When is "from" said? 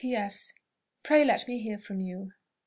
1.77-2.01